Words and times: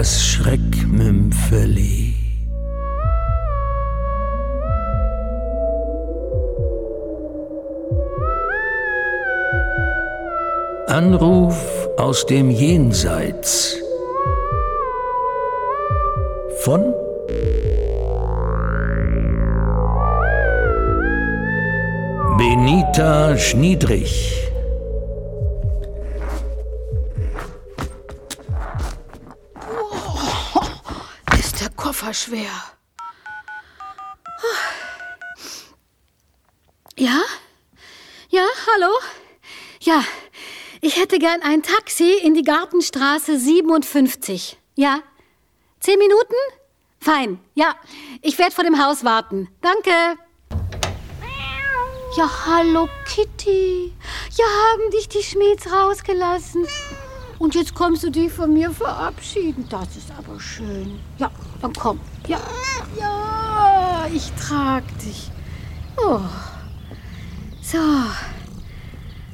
das 0.00 0.24
Schreckmümpfeli. 0.24 2.14
Anruf 10.86 11.54
aus 11.98 12.24
dem 12.24 12.50
Jenseits 12.50 13.76
von 16.60 16.94
Benita 22.38 23.36
Schniedrich. 23.36 24.49
Schwer. 32.14 32.50
Ja? 36.96 37.20
Ja, 38.30 38.44
hallo? 38.66 38.92
Ja, 39.80 40.04
ich 40.80 40.96
hätte 40.96 41.18
gern 41.18 41.42
ein 41.42 41.62
Taxi 41.62 42.12
in 42.22 42.34
die 42.34 42.42
Gartenstraße 42.42 43.38
57. 43.38 44.58
Ja? 44.76 45.02
Zehn 45.80 45.98
Minuten? 45.98 46.34
Fein. 47.00 47.40
Ja, 47.54 47.74
ich 48.22 48.38
werde 48.38 48.52
vor 48.52 48.64
dem 48.64 48.82
Haus 48.82 49.04
warten. 49.04 49.48
Danke. 49.60 49.90
Ja, 52.16 52.30
hallo 52.46 52.88
Kitty. 53.06 53.92
Ja, 54.36 54.44
haben 54.44 54.90
dich 54.90 55.08
die 55.08 55.22
Schmieds 55.22 55.70
rausgelassen. 55.72 56.66
Und 57.40 57.54
jetzt 57.54 57.74
kommst 57.74 58.02
du 58.02 58.10
dich 58.10 58.30
von 58.30 58.52
mir 58.52 58.70
verabschieden. 58.70 59.64
Das 59.70 59.96
ist 59.96 60.12
aber 60.16 60.38
schön. 60.38 61.00
Ja, 61.16 61.30
dann 61.62 61.72
komm. 61.72 61.98
Ja, 62.28 62.38
ja, 62.98 64.06
ich 64.12 64.30
trag 64.32 64.84
dich. 64.98 65.30
Oh. 65.96 66.20
So. 67.62 67.78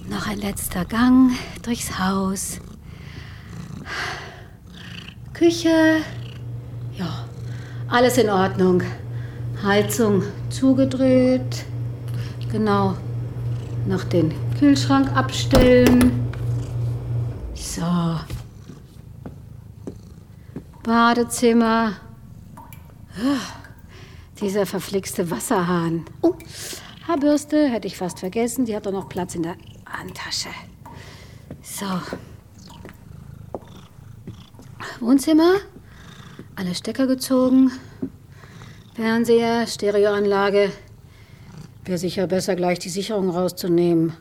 Noch 0.08 0.28
ein 0.28 0.38
letzter 0.38 0.84
Gang 0.84 1.32
durchs 1.64 1.98
Haus. 1.98 2.60
Küche. 5.32 5.96
Ja, 6.96 7.26
alles 7.88 8.18
in 8.18 8.30
Ordnung. 8.30 8.84
Heizung 9.64 10.22
zugedreht. 10.48 11.64
Genau. 12.52 12.94
Noch 13.88 14.04
den 14.04 14.32
Kühlschrank 14.60 15.10
abstellen. 15.16 16.26
So. 17.76 17.82
Badezimmer. 20.82 21.92
Ah, 23.18 23.38
Dieser 24.40 24.64
verflixte 24.64 25.30
Wasserhahn. 25.30 26.06
Oh, 26.22 26.32
Haarbürste 27.06 27.68
hätte 27.68 27.86
ich 27.86 27.98
fast 27.98 28.20
vergessen. 28.20 28.64
Die 28.64 28.74
hat 28.74 28.86
doch 28.86 28.92
noch 28.92 29.10
Platz 29.10 29.34
in 29.34 29.42
der 29.42 29.56
Handtasche. 29.84 30.48
So. 31.60 31.84
Wohnzimmer. 35.00 35.56
Alle 36.54 36.74
Stecker 36.74 37.06
gezogen. 37.06 37.72
Fernseher, 38.94 39.66
Stereoanlage. 39.66 40.72
Wäre 41.84 41.98
sicher 41.98 42.26
besser, 42.26 42.56
gleich 42.56 42.78
die 42.78 42.88
Sicherung 42.88 43.28
rauszunehmen. 43.28 44.14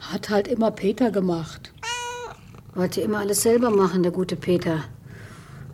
Hat 0.00 0.30
halt 0.30 0.48
immer 0.48 0.70
Peter 0.70 1.10
gemacht. 1.10 1.74
Wollte 2.76 3.00
immer 3.00 3.20
alles 3.20 3.40
selber 3.40 3.70
machen, 3.70 4.02
der 4.02 4.12
gute 4.12 4.36
Peter. 4.36 4.84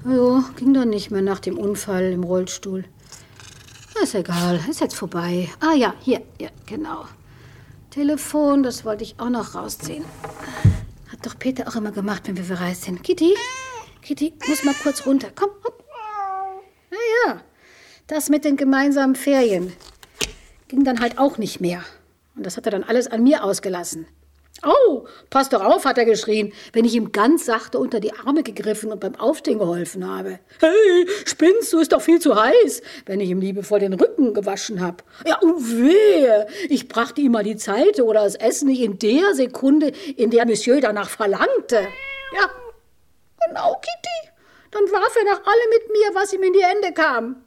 Jo, 0.04 0.44
ging 0.54 0.72
dann 0.72 0.90
nicht 0.90 1.10
mehr 1.10 1.20
nach 1.20 1.40
dem 1.40 1.58
Unfall 1.58 2.12
im 2.12 2.22
Rollstuhl. 2.22 2.84
Ist 4.00 4.14
egal, 4.14 4.60
ist 4.70 4.80
jetzt 4.80 4.94
vorbei. 4.94 5.50
Ah 5.58 5.74
ja, 5.74 5.94
hier, 5.98 6.22
ja, 6.40 6.48
genau. 6.64 7.06
Telefon, 7.90 8.62
das 8.62 8.84
wollte 8.84 9.02
ich 9.02 9.16
auch 9.18 9.30
noch 9.30 9.56
rausziehen. 9.56 10.04
Hat 11.10 11.26
doch 11.26 11.36
Peter 11.36 11.66
auch 11.66 11.74
immer 11.74 11.90
gemacht, 11.90 12.22
wenn 12.28 12.36
wir 12.36 12.44
verreist 12.44 12.84
sind. 12.84 13.02
Kitty, 13.02 13.34
Kitty, 14.00 14.34
muss 14.46 14.62
mal 14.62 14.74
kurz 14.80 15.04
runter. 15.04 15.30
Komm, 15.34 15.50
hopp. 15.64 15.84
Ja, 16.92 16.98
ja, 17.26 17.40
das 18.06 18.28
mit 18.28 18.44
den 18.44 18.56
gemeinsamen 18.56 19.16
Ferien 19.16 19.72
ging 20.68 20.84
dann 20.84 21.00
halt 21.00 21.18
auch 21.18 21.36
nicht 21.36 21.60
mehr. 21.60 21.82
Und 22.36 22.46
das 22.46 22.56
hat 22.56 22.66
er 22.66 22.70
dann 22.70 22.84
alles 22.84 23.08
an 23.08 23.24
mir 23.24 23.42
ausgelassen. 23.42 24.06
Oh, 24.64 25.06
pass 25.28 25.48
doch 25.48 25.60
auf, 25.60 25.84
hat 25.84 25.98
er 25.98 26.04
geschrien, 26.04 26.52
wenn 26.72 26.84
ich 26.84 26.94
ihm 26.94 27.10
ganz 27.10 27.46
sachte 27.46 27.80
unter 27.80 27.98
die 27.98 28.12
Arme 28.12 28.44
gegriffen 28.44 28.92
und 28.92 29.00
beim 29.00 29.16
Aufstehen 29.16 29.58
geholfen 29.58 30.08
habe. 30.08 30.38
Hey, 30.60 31.06
spinnst 31.24 31.72
du, 31.72 31.80
ist 31.80 31.92
doch 31.92 32.00
viel 32.00 32.20
zu 32.20 32.40
heiß, 32.40 32.80
wenn 33.06 33.18
ich 33.18 33.30
ihm 33.30 33.40
liebevoll 33.40 33.80
den 33.80 33.94
Rücken 33.94 34.34
gewaschen 34.34 34.80
habe. 34.80 34.98
Ja, 35.26 35.38
und 35.40 35.58
wehe, 35.78 36.46
ich 36.68 36.86
brachte 36.86 37.20
ihm 37.20 37.32
mal 37.32 37.42
die 37.42 37.56
Zeit 37.56 38.00
oder 38.00 38.22
das 38.22 38.36
Essen 38.36 38.68
nicht 38.68 38.82
in 38.82 38.98
der 39.00 39.34
Sekunde, 39.34 39.92
in 40.16 40.30
der 40.30 40.46
Monsieur 40.46 40.80
danach 40.80 41.08
verlangte. 41.08 41.88
Ja, 42.32 42.48
genau, 43.46 43.80
Kitty. 43.80 44.32
Dann 44.70 44.84
warf 44.84 45.16
er 45.16 45.24
nach 45.24 45.44
allem 45.44 45.70
mit 45.70 45.90
mir, 45.90 46.14
was 46.14 46.32
ihm 46.32 46.42
in 46.44 46.52
die 46.52 46.64
Hände 46.64 46.92
kam. 46.92 47.44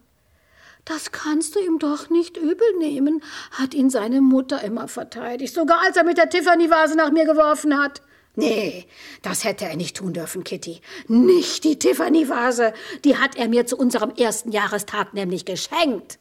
Das 0.85 1.11
kannst 1.11 1.55
du 1.55 1.59
ihm 1.59 1.79
doch 1.79 2.11
nicht 2.11 2.37
übel 2.37 2.77
nehmen, 2.77 3.23
hat 3.51 3.73
ihn 3.73 3.89
seine 3.89 4.21
Mutter 4.21 4.63
immer 4.63 4.87
verteidigt, 4.87 5.53
sogar 5.53 5.81
als 5.81 5.97
er 5.97 6.03
mit 6.03 6.17
der 6.17 6.29
Tiffany-Vase 6.29 6.95
nach 6.95 7.11
mir 7.11 7.25
geworfen 7.25 7.77
hat. 7.77 8.03
Nee, 8.35 8.85
das 9.23 9.43
hätte 9.45 9.65
er 9.65 9.77
nicht 9.77 9.97
tun 9.97 10.13
dürfen, 10.13 10.43
Kitty. 10.43 10.81
Nicht 11.07 11.63
die 11.63 11.79
Tiffany-Vase. 11.79 12.73
Die 13.03 13.17
hat 13.17 13.35
er 13.35 13.47
mir 13.47 13.65
zu 13.65 13.77
unserem 13.77 14.11
ersten 14.11 14.51
Jahrestag 14.51 15.13
nämlich 15.13 15.45
geschenkt. 15.45 16.19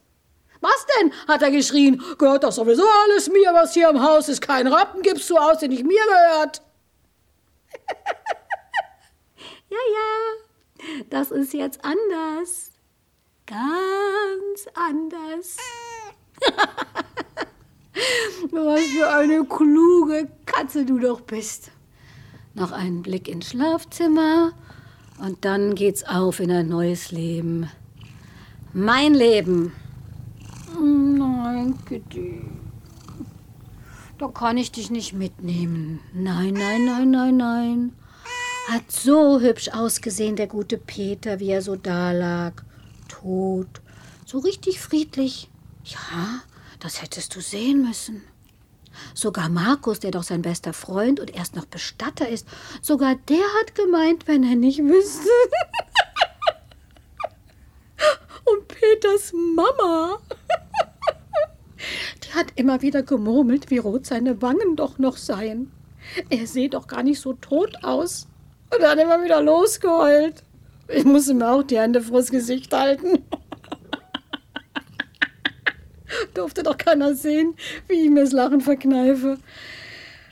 Was 0.61 0.87
denn? 0.99 1.13
hat 1.29 1.43
er 1.43 1.51
geschrien. 1.51 2.03
Gehört 2.17 2.45
doch 2.45 2.53
sowieso 2.53 2.85
alles 3.05 3.29
mir, 3.29 3.53
was 3.53 3.75
hier 3.75 3.91
im 3.91 4.01
Haus 4.01 4.29
ist. 4.31 4.41
Kein 4.41 4.67
Rappen 4.67 5.03
gibst 5.03 5.29
du 5.29 5.37
aus, 5.37 5.59
der 5.59 5.69
nicht 5.69 5.85
mir 5.85 6.03
gehört. 6.07 6.63
ja, 9.69 9.77
ja, 9.93 11.03
das 11.11 11.31
ist 11.33 11.53
jetzt 11.53 11.81
anders. 11.85 12.74
Ganz 13.47 14.67
anders. 14.75 15.59
Was 18.51 18.81
für 18.81 19.11
eine 19.11 19.45
kluge 19.45 20.29
Katze 20.47 20.87
du 20.87 20.99
doch 20.99 21.21
bist. 21.21 21.71
Noch 22.55 22.73
einen 22.73 23.03
Blick 23.03 23.29
ins 23.29 23.51
Schlafzimmer 23.51 24.53
und 25.19 25.45
dann 25.45 25.75
geht's 25.75 26.05
auf 26.05 26.41
in 26.41 26.51
ein 26.51 26.69
neues 26.69 27.13
Leben. 27.13 27.69
Mein 28.73 29.13
Leben. 29.13 29.75
Nein, 30.81 31.75
Kitty. 31.87 32.41
Da 34.17 34.29
kann 34.29 34.57
ich 34.57 34.73
dich 34.73 34.91
nicht 34.91 35.13
mitnehmen. 35.13 36.01
Nein, 36.15 36.55
nein, 36.55 36.87
nein, 36.87 37.11
nein, 37.11 37.37
nein. 37.37 37.93
Hat 38.69 38.91
so 38.91 39.41
hübsch 39.41 39.69
ausgesehen, 39.69 40.37
der 40.37 40.47
gute 40.47 40.79
Peter, 40.79 41.41
wie 41.41 41.51
er 41.51 41.61
so 41.61 41.77
dalag. 41.77 42.65
Tot. 43.09 43.69
So 44.27 44.39
richtig 44.39 44.81
friedlich. 44.81 45.49
Ja, 45.85 46.41
das 46.81 47.03
hättest 47.03 47.37
du 47.37 47.41
sehen 47.41 47.87
müssen. 47.87 48.23
Sogar 49.15 49.49
Markus, 49.49 50.01
der 50.01 50.11
doch 50.11 50.23
sein 50.23 50.43
bester 50.43 50.73
Freund 50.73 51.21
und 51.21 51.35
erst 51.35 51.57
noch 51.57 51.65
Bestatter 51.65 52.29
ist, 52.29 52.47
sogar 52.81 53.17
der 53.29 53.45
hat 53.61 53.75
gemeint, 53.75 54.29
wenn 54.29 54.45
er 54.45 54.57
nicht 54.57 54.79
wüsste. 54.79 55.29
und 58.45 58.69
Peters 58.69 59.33
Mama. 59.33 60.19
Die 62.25 62.35
hat 62.35 62.47
immer 62.57 62.83
wieder 62.83 63.03
gemurmelt, 63.03 63.71
wie 63.71 63.79
rot 63.79 64.07
seine 64.07 64.41
Wangen 64.43 64.77
doch 64.77 64.99
noch 64.99 65.17
seien. 65.17 65.73
Er 66.31 66.47
sehe 66.47 66.69
doch 66.69 66.87
gar 66.87 67.03
nicht 67.03 67.21
so 67.21 67.35
tot 67.35 67.77
aus. 67.83 68.27
Und 68.73 68.83
dann 68.83 68.99
immer 68.99 69.23
wieder 69.23 69.43
losgeheult. 69.43 70.43
Ich 70.89 71.05
musste 71.05 71.35
mir 71.35 71.51
auch 71.51 71.63
die 71.63 71.79
Hände 71.79 72.01
vors 72.01 72.31
Gesicht 72.31 72.73
halten. 72.73 73.25
Durfte 76.35 76.63
doch 76.63 76.77
keiner 76.77 77.15
sehen, 77.15 77.55
wie 77.89 78.05
ich 78.05 78.11
mir 78.11 78.25
das 78.25 78.33
Lachen 78.33 78.61
verkneife. 78.61 79.39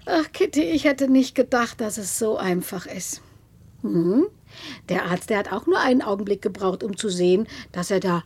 Ach, 0.04 0.32
Kitty, 0.32 0.62
ich 0.62 0.84
hätte 0.84 1.08
nicht 1.08 1.34
gedacht, 1.34 1.80
dass 1.80 1.96
es 1.96 2.18
so 2.18 2.36
einfach 2.36 2.86
ist. 2.86 3.22
Mhm. 3.82 4.26
Der 4.88 5.06
Arzt, 5.06 5.30
der 5.30 5.38
hat 5.38 5.52
auch 5.52 5.66
nur 5.66 5.78
einen 5.80 6.02
Augenblick 6.02 6.42
gebraucht, 6.42 6.82
um 6.82 6.96
zu 6.96 7.08
sehen, 7.08 7.46
dass 7.72 7.90
er 7.90 8.00
da 8.00 8.22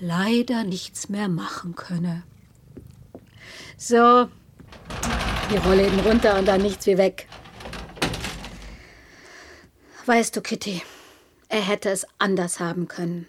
leider 0.00 0.64
nichts 0.64 1.08
mehr 1.08 1.28
machen 1.28 1.74
könne. 1.76 2.22
So, 3.76 4.28
die 5.52 5.56
Rolle 5.56 5.86
eben 5.86 6.00
runter 6.00 6.38
und 6.38 6.46
dann 6.46 6.62
nichts 6.62 6.86
wie 6.86 6.98
weg. 6.98 7.28
Weißt 10.06 10.34
du, 10.34 10.40
Kitty, 10.40 10.82
er 11.48 11.60
hätte 11.60 11.90
es 11.90 12.06
anders 12.18 12.60
haben 12.60 12.88
können. 12.88 13.26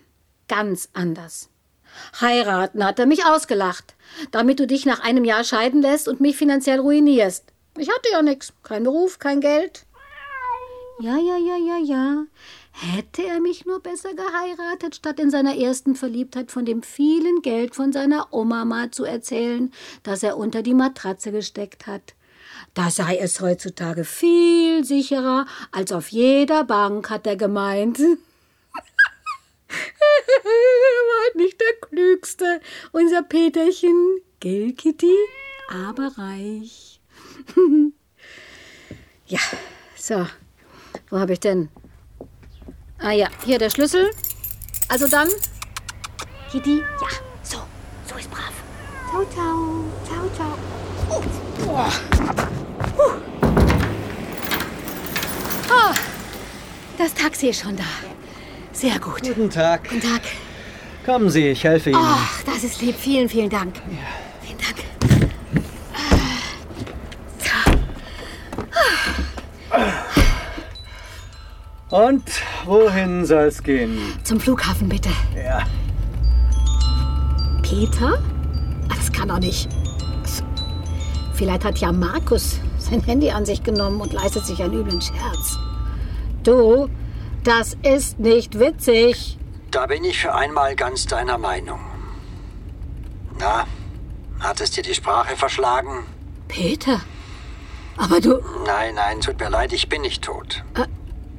Ganz 0.47 0.89
anders. 0.93 1.49
Heiraten 2.19 2.83
hat 2.83 2.99
er 2.99 3.05
mich 3.05 3.25
ausgelacht, 3.25 3.95
damit 4.31 4.59
du 4.59 4.67
dich 4.67 4.85
nach 4.85 4.99
einem 4.99 5.23
Jahr 5.23 5.43
scheiden 5.43 5.81
lässt 5.81 6.07
und 6.07 6.21
mich 6.21 6.37
finanziell 6.37 6.79
ruinierst. 6.79 7.45
Ich 7.77 7.89
hatte 7.89 8.09
ja 8.11 8.21
nichts. 8.21 8.53
Kein 8.63 8.83
Beruf, 8.83 9.19
kein 9.19 9.41
Geld. 9.41 9.85
Ja, 11.01 11.17
ja, 11.17 11.37
ja, 11.37 11.57
ja, 11.57 11.77
ja. 11.77 12.25
Hätte 12.71 13.23
er 13.23 13.39
mich 13.39 13.65
nur 13.65 13.79
besser 13.81 14.13
geheiratet, 14.13 14.95
statt 14.95 15.19
in 15.19 15.31
seiner 15.31 15.55
ersten 15.55 15.95
Verliebtheit 15.95 16.51
von 16.51 16.65
dem 16.65 16.83
vielen 16.83 17.41
Geld 17.41 17.75
von 17.75 17.91
seiner 17.93 18.33
Oma 18.33 18.91
zu 18.91 19.05
erzählen, 19.05 19.71
das 20.03 20.23
er 20.23 20.37
unter 20.37 20.61
die 20.61 20.73
Matratze 20.73 21.31
gesteckt 21.31 21.87
hat. 21.87 22.15
Da 22.73 22.89
sei 22.89 23.17
es 23.17 23.41
heutzutage 23.41 24.05
viel 24.05 24.83
sicherer 24.85 25.45
als 25.71 25.91
auf 25.91 26.09
jeder 26.09 26.63
Bank, 26.63 27.09
hat 27.09 27.27
er 27.27 27.35
gemeint. 27.35 27.99
er 27.99 28.07
war 30.45 31.35
nicht 31.35 31.59
der 31.59 31.73
Klügste, 31.87 32.61
unser 32.91 33.23
Peterchen. 33.23 34.21
Gell, 34.39 34.73
Kitty? 34.73 35.15
Aber 35.69 36.11
reich. 36.17 36.99
ja, 39.27 39.39
so. 39.95 40.25
Wo 41.09 41.19
habe 41.19 41.33
ich 41.33 41.39
denn? 41.39 41.69
Ah 42.99 43.11
ja, 43.11 43.29
hier 43.45 43.59
der 43.59 43.69
Schlüssel. 43.69 44.09
Also 44.87 45.07
dann. 45.07 45.29
Kitty, 46.51 46.79
ja, 46.79 47.07
so, 47.43 47.59
so 48.07 48.15
ist 48.15 48.29
brav. 48.29 48.53
Ciao, 49.09 49.25
ciao, 49.33 49.85
ciao, 50.05 50.29
ciao. 50.35 50.88
Oh. 51.09 51.21
Oh, 55.71 55.93
das 56.97 57.13
Taxi 57.13 57.47
ist 57.49 57.61
schon 57.61 57.75
da. 57.75 57.83
Sehr 58.71 58.99
gut. 58.99 59.21
Guten 59.21 59.49
Tag. 59.49 59.89
Guten 59.89 60.01
Tag. 60.01 60.21
Kommen 61.05 61.29
Sie, 61.29 61.47
ich 61.49 61.63
helfe 61.63 61.91
Ihnen. 61.91 61.99
Ach, 62.01 62.43
das 62.43 62.63
ist 62.63 62.81
lieb. 62.81 62.95
Vielen, 62.97 63.29
vielen 63.29 63.49
Dank. 63.49 63.75
Vielen 64.41 64.57
Dank. 64.57 64.75
Und 71.89 72.23
wohin 72.65 73.25
soll's 73.25 73.63
gehen? 73.63 73.97
Zum 74.23 74.39
Flughafen, 74.39 74.87
bitte. 74.87 75.09
Ja. 75.35 75.65
Peter? 77.63 78.21
Ah, 78.89 78.95
das 78.95 79.11
kann 79.11 79.27
doch 79.27 79.39
nicht. 79.39 79.67
Vielleicht 81.39 81.63
hat 81.63 81.77
ja 81.77 81.93
Markus 81.93 82.59
sein 82.77 83.01
Handy 83.01 83.31
an 83.31 83.45
sich 83.45 83.63
genommen 83.63 84.01
und 84.01 84.11
leistet 84.11 84.45
sich 84.45 84.61
einen 84.61 84.73
üblen 84.73 84.99
Scherz. 84.99 85.57
Du, 86.43 86.89
das 87.45 87.77
ist 87.81 88.19
nicht 88.19 88.59
witzig. 88.59 89.37
Da 89.71 89.85
bin 89.85 90.03
ich 90.03 90.19
für 90.19 90.35
einmal 90.35 90.75
ganz 90.75 91.05
deiner 91.05 91.37
Meinung. 91.37 91.79
Na, 93.39 93.65
hat 94.41 94.59
es 94.59 94.71
dir 94.71 94.83
die 94.83 94.93
Sprache 94.93 95.37
verschlagen? 95.37 96.05
Peter? 96.49 96.99
Aber 97.95 98.19
du. 98.19 98.41
Nein, 98.65 98.95
nein, 98.95 99.21
tut 99.21 99.39
mir 99.39 99.49
leid, 99.49 99.71
ich 99.71 99.87
bin 99.87 100.01
nicht 100.01 100.21
tot. 100.25 100.65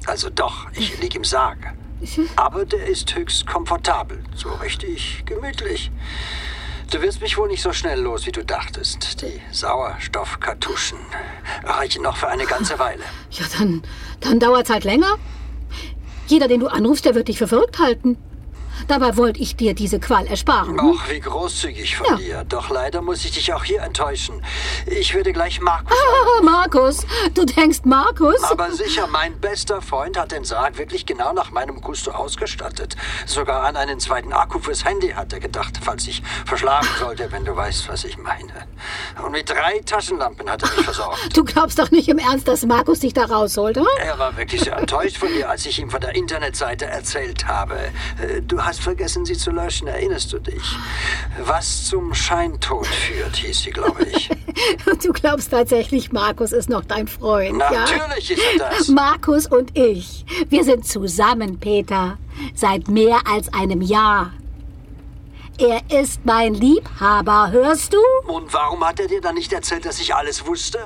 Also 0.07 0.31
doch, 0.31 0.65
ich 0.73 0.99
lieg 0.99 1.13
im 1.13 1.23
Sarg. 1.23 1.75
Aber 2.37 2.65
der 2.65 2.87
ist 2.87 3.13
höchst 3.13 3.45
komfortabel, 3.45 4.23
so 4.33 4.49
richtig 4.49 5.21
gemütlich. 5.27 5.91
Du 6.91 7.01
wirst 7.01 7.21
mich 7.21 7.37
wohl 7.37 7.47
nicht 7.47 7.61
so 7.61 7.71
schnell 7.71 8.01
los, 8.01 8.25
wie 8.25 8.33
du 8.33 8.43
dachtest. 8.43 9.21
Die 9.21 9.41
Sauerstoffkartuschen 9.53 10.99
reichen 11.63 12.03
noch 12.03 12.17
für 12.17 12.27
eine 12.27 12.45
ganze 12.45 12.79
Weile. 12.79 13.03
Ja, 13.31 13.45
dann, 13.57 13.81
dann 14.19 14.39
dauert's 14.39 14.69
halt 14.69 14.83
länger. 14.83 15.15
Jeder, 16.27 16.49
den 16.49 16.59
du 16.59 16.67
anrufst, 16.67 17.05
der 17.05 17.15
wird 17.15 17.29
dich 17.29 17.37
für 17.37 17.47
verrückt 17.47 17.79
halten. 17.79 18.17
Dabei 18.87 19.15
wollte 19.17 19.39
ich 19.39 19.55
dir 19.55 19.73
diese 19.73 19.99
Qual 19.99 20.25
ersparen. 20.27 20.79
Och, 20.79 21.09
wie 21.09 21.19
großzügig 21.19 21.95
von 21.97 22.07
Ja. 22.07 22.15
dir. 22.15 22.43
Doch 22.47 22.69
leider 22.69 23.01
muss 23.01 23.23
ich 23.25 23.31
dich 23.31 23.53
auch 23.53 23.63
hier 23.63 23.81
enttäuschen. 23.81 24.43
Ich 24.85 25.13
würde 25.13 25.33
gleich 25.33 25.59
Markus 25.61 25.97
Ah, 25.97 26.41
Markus, 26.43 27.05
du 27.33 27.45
denkst 27.45 27.79
Markus? 27.83 28.41
Aber 28.43 28.71
sicher, 28.71 29.07
mein 29.07 29.39
bester 29.39 29.81
Freund 29.81 30.17
hat 30.17 30.31
den 30.31 30.43
Sarg 30.43 30.77
wirklich 30.77 31.05
genau 31.05 31.33
nach 31.33 31.51
meinem 31.51 31.81
Gusto 31.81 32.11
ausgestattet. 32.11 32.95
Sogar 33.25 33.63
an 33.63 33.75
einen 33.75 33.99
zweiten 33.99 34.33
Akku 34.33 34.59
fürs 34.59 34.85
Handy 34.85 35.09
hat 35.09 35.33
er 35.33 35.39
gedacht, 35.39 35.79
falls 35.81 36.07
ich 36.07 36.21
verschlafen 36.45 36.89
sollte, 36.99 37.31
wenn 37.31 37.45
du 37.45 37.55
weißt, 37.55 37.87
was 37.89 38.03
ich 38.03 38.17
meine. 38.17 38.51
Und 39.23 39.31
mit 39.31 39.49
drei 39.49 39.79
Taschenlampen 39.85 40.49
hat 40.49 40.63
er 40.63 40.69
mich 40.75 40.85
versorgt. 40.85 41.35
Du 41.35 41.43
glaubst 41.43 41.77
doch 41.79 41.91
nicht 41.91 42.07
im 42.07 42.17
Ernst, 42.17 42.47
dass 42.47 42.65
Markus 42.65 42.99
dich 42.99 43.13
da 43.13 43.25
rausholt, 43.25 43.77
oder? 43.77 43.89
Er 43.99 44.17
war 44.19 44.35
wirklich 44.37 44.61
sehr 44.61 44.77
enttäuscht 44.77 45.17
von 45.17 45.29
dir, 45.29 45.49
als 45.49 45.65
ich 45.65 45.79
ihm 45.79 45.89
von 45.89 46.01
der 46.01 46.15
Internetseite 46.15 46.85
erzählt 46.85 47.47
habe. 47.47 47.75
Äh, 48.21 48.41
Du 48.41 48.61
hast 48.63 48.70
vergessen, 48.79 49.25
sie 49.25 49.37
zu 49.37 49.51
löschen, 49.51 49.87
erinnerst 49.87 50.31
du 50.33 50.39
dich? 50.39 50.63
Was 51.39 51.85
zum 51.85 52.13
Scheintod 52.13 52.87
führt, 52.87 53.35
hieß 53.35 53.61
sie, 53.61 53.71
glaube 53.71 54.03
ich. 54.05 54.29
Du 55.01 55.13
glaubst 55.13 55.49
tatsächlich, 55.51 56.11
Markus 56.11 56.51
ist 56.51 56.69
noch 56.69 56.83
dein 56.83 57.07
Freund, 57.07 57.57
ja? 57.57 57.71
Natürlich 57.71 58.31
ist 58.31 58.43
er 58.59 58.69
das. 58.69 58.87
Markus 58.89 59.47
und 59.47 59.75
ich, 59.77 60.25
wir 60.49 60.63
sind 60.63 60.85
zusammen, 60.85 61.59
Peter. 61.59 62.17
Seit 62.53 62.87
mehr 62.87 63.21
als 63.25 63.51
einem 63.53 63.81
Jahr. 63.81 64.33
Er 65.57 65.81
ist 65.89 66.25
mein 66.25 66.53
Liebhaber, 66.53 67.51
hörst 67.51 67.93
du? 67.93 67.99
Und 68.27 68.53
warum 68.53 68.85
hat 68.85 68.99
er 68.99 69.07
dir 69.07 69.21
dann 69.21 69.35
nicht 69.35 69.53
erzählt, 69.53 69.85
dass 69.85 69.99
ich 69.99 70.13
alles 70.13 70.45
wusste? 70.45 70.79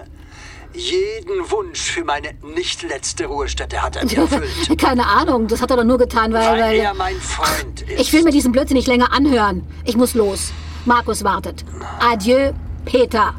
Jeden 0.76 1.50
Wunsch 1.52 1.92
für 1.92 2.04
meine 2.04 2.34
nicht 2.44 2.84
letzte 2.84 3.26
Ruhestätte 3.26 3.82
hat 3.82 3.96
er 3.96 4.06
mir 4.06 4.18
erfüllt. 4.18 4.78
Keine 4.78 5.06
Ahnung, 5.06 5.48
das 5.48 5.62
hat 5.62 5.72
er 5.72 5.78
doch 5.78 5.84
nur 5.84 5.98
getan, 5.98 6.34
weil... 6.34 6.46
Weil 6.46 6.62
weil 6.62 6.80
er 6.80 6.94
mein 6.94 7.16
Freund 7.18 7.82
ist. 7.82 8.02
ich 8.02 8.14
will 8.14 8.24
mir 8.24 8.32
diesen 8.32 8.52
Blödsinn 8.52 8.78
nicht 8.78 8.88
länger 8.88 9.12
anhören. 9.14 9.66
Ich 9.86 9.96
muss 9.96 10.14
los. 10.14 10.52
Markus 10.86 11.24
wartet. 11.24 11.66
Adieu, 12.00 12.52
Peter. 12.86 13.34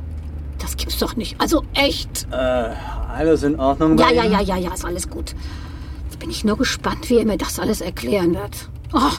Das 0.59 0.77
gibt's 0.77 0.99
doch 0.99 1.17
nicht. 1.17 1.41
Also 1.41 1.63
echt. 1.75 2.27
Äh, 2.31 2.37
alles 3.15 3.43
in 3.43 3.59
Ordnung? 3.59 3.99
Ja, 3.99 4.07
bei 4.07 4.15
ja, 4.15 4.25
ja, 4.25 4.41
ja, 4.41 4.57
ja, 4.57 4.75
ist 4.75 4.85
alles 4.85 5.09
gut. 5.09 5.35
Jetzt 6.05 6.19
bin 6.19 6.31
ich 6.31 6.45
nur 6.45 6.57
gespannt, 6.57 7.09
wie 7.11 7.19
er 7.19 7.27
mir 7.27 7.37
das 7.37 7.59
alles 7.59 7.81
erklären 7.81 8.35
wird. 8.35 8.69
Oh, 8.93 9.13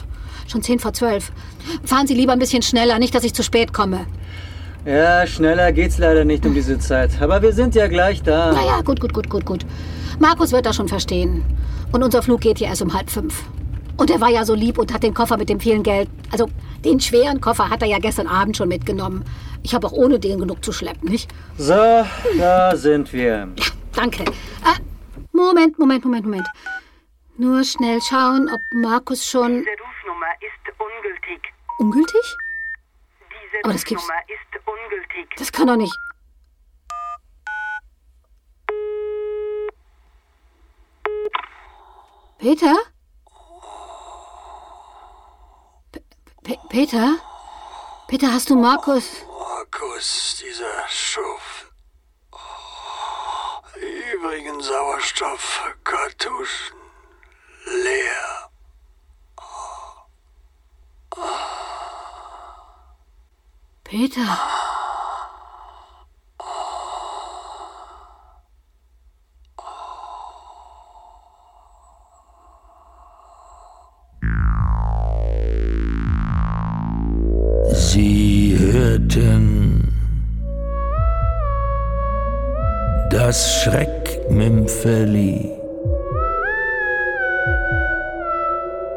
schon 0.46 0.62
zehn 0.62 0.78
vor 0.78 0.92
zwölf. 0.92 1.32
Fahren 1.84 2.06
Sie 2.06 2.14
lieber 2.14 2.32
ein 2.32 2.38
bisschen 2.38 2.62
schneller, 2.62 2.98
nicht, 2.98 3.14
dass 3.14 3.24
ich 3.24 3.34
zu 3.34 3.42
spät 3.42 3.72
komme. 3.72 4.06
Ja, 4.88 5.26
schneller 5.26 5.70
geht's 5.72 5.98
leider 5.98 6.24
nicht 6.24 6.46
um 6.46 6.54
diese 6.54 6.78
Zeit. 6.78 7.10
Aber 7.20 7.42
wir 7.42 7.52
sind 7.52 7.74
ja 7.74 7.88
gleich 7.88 8.22
da. 8.22 8.52
Ja, 8.54 8.64
ja, 8.66 8.80
gut, 8.80 9.00
gut, 9.00 9.12
gut, 9.12 9.28
gut, 9.28 9.44
gut. 9.44 9.66
Markus 10.18 10.50
wird 10.52 10.64
das 10.64 10.76
schon 10.76 10.88
verstehen. 10.88 11.44
Und 11.92 12.02
unser 12.02 12.22
Flug 12.22 12.40
geht 12.40 12.56
hier 12.58 12.68
erst 12.68 12.80
um 12.80 12.94
halb 12.94 13.10
fünf. 13.10 13.42
Und 13.98 14.10
er 14.10 14.20
war 14.20 14.30
ja 14.30 14.44
so 14.46 14.54
lieb 14.54 14.78
und 14.78 14.94
hat 14.94 15.02
den 15.02 15.12
Koffer 15.12 15.36
mit 15.36 15.48
dem 15.50 15.60
vielen 15.60 15.82
Geld, 15.82 16.08
also 16.30 16.48
den 16.84 17.00
schweren 17.00 17.40
Koffer 17.40 17.68
hat 17.68 17.82
er 17.82 17.88
ja 17.88 17.98
gestern 17.98 18.28
Abend 18.28 18.56
schon 18.56 18.68
mitgenommen. 18.68 19.24
Ich 19.62 19.74
habe 19.74 19.86
auch 19.86 19.92
ohne 19.92 20.18
den 20.20 20.38
genug 20.38 20.64
zu 20.64 20.72
schleppen, 20.72 21.10
nicht? 21.10 21.28
So, 21.58 21.74
da 22.38 22.76
sind 22.76 23.12
wir. 23.12 23.48
Ja, 23.56 23.64
danke. 23.94 24.22
Äh, 24.22 24.78
Moment, 25.32 25.78
Moment, 25.78 26.04
Moment, 26.04 26.24
Moment. 26.24 26.46
Nur 27.36 27.62
schnell 27.64 28.00
schauen, 28.00 28.48
ob 28.52 28.60
Markus 28.72 29.26
schon 29.26 29.48
Diese 29.58 29.70
Rufnummer 29.70 30.32
ist 30.40 30.78
ungültig. 30.78 31.52
ungültig? 31.78 32.36
Diese 33.30 33.64
Aber 33.64 33.72
das 33.72 33.84
gibt's- 33.84 34.04
Rufnummer 34.04 34.22
ist 34.28 34.47
ungültig. 34.72 35.28
Das 35.36 35.52
kann 35.52 35.66
doch 35.66 35.76
nicht. 35.76 35.94
Peter? 42.38 42.74
Pe 45.92 46.00
Pe 46.44 46.58
Peter? 46.68 47.18
Peter, 48.06 48.32
hast 48.32 48.48
du 48.48 48.54
Markus? 48.56 49.24
Markus, 49.26 50.36
dieser 50.40 50.88
Schuft. 50.88 51.72
Übrigen 54.14 54.60
Sauerstoffkartuschen 54.60 56.76
leer. 57.66 58.50
Peter? 63.84 64.57
Das 83.18 83.62
Schreckmümpfeli. 83.62 85.50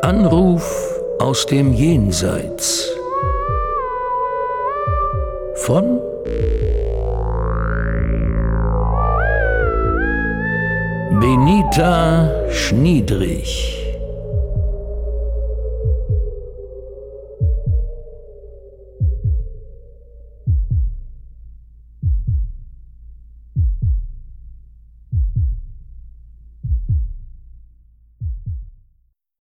Anruf 0.03 0.63
aus 1.17 1.47
dem 1.47 1.73
Jenseits 1.73 2.87
von 5.55 5.99
Benita 11.19 12.29
Schniedrich. 12.51 13.80